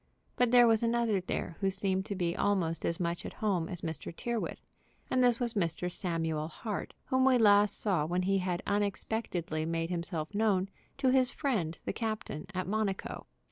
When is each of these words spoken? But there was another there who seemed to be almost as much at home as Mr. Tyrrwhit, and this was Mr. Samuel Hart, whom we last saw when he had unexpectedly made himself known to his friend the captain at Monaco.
But 0.35 0.49
there 0.49 0.65
was 0.65 0.81
another 0.81 1.21
there 1.21 1.57
who 1.59 1.69
seemed 1.69 2.07
to 2.07 2.15
be 2.15 2.35
almost 2.35 2.85
as 2.85 2.99
much 2.99 3.23
at 3.23 3.33
home 3.33 3.69
as 3.69 3.81
Mr. 3.81 4.11
Tyrrwhit, 4.11 4.57
and 5.11 5.23
this 5.23 5.39
was 5.39 5.53
Mr. 5.53 5.91
Samuel 5.91 6.47
Hart, 6.47 6.95
whom 7.05 7.23
we 7.23 7.37
last 7.37 7.77
saw 7.79 8.07
when 8.07 8.23
he 8.23 8.39
had 8.39 8.63
unexpectedly 8.65 9.63
made 9.63 9.91
himself 9.91 10.33
known 10.33 10.69
to 10.97 11.09
his 11.11 11.29
friend 11.29 11.77
the 11.85 11.93
captain 11.93 12.47
at 12.55 12.65
Monaco. 12.65 13.27